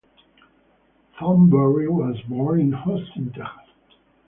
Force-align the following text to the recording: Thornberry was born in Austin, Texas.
Thornberry 1.19 1.87
was 1.87 2.19
born 2.27 2.59
in 2.59 2.73
Austin, 2.73 3.31
Texas. 3.33 3.69